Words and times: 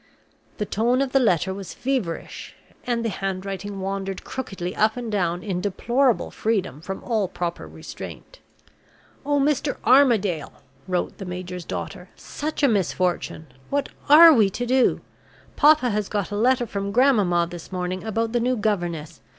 The 0.57 0.65
tone 0.65 0.99
of 0.99 1.11
the 1.11 1.19
letter 1.19 1.53
was 1.53 1.75
feverish, 1.75 2.55
and 2.87 3.05
the 3.05 3.09
handwriting 3.09 3.81
wandered 3.81 4.23
crookedly 4.23 4.75
up 4.75 4.97
and 4.97 5.11
down 5.11 5.43
in 5.43 5.61
deplorable 5.61 6.31
freedom 6.31 6.81
from 6.81 7.03
all 7.03 7.27
proper 7.27 7.67
restraint. 7.67 8.39
"Oh, 9.23 9.39
Mr. 9.39 9.77
Armadale" 9.85 10.53
(wrote 10.87 11.19
the 11.19 11.25
major's 11.25 11.65
daughter), 11.65 12.09
"such 12.15 12.63
a 12.63 12.67
misfortune! 12.67 13.45
What 13.69 13.89
are 14.09 14.33
we 14.33 14.49
to 14.49 14.65
do? 14.65 15.01
Papa 15.55 15.91
has 15.91 16.09
got 16.09 16.31
a 16.31 16.35
letter 16.35 16.65
from 16.65 16.91
grandmamma 16.91 17.45
this 17.51 17.71
morning 17.71 18.03
about 18.03 18.31
the 18.31 18.39
new 18.39 18.57
governess. 18.57 19.21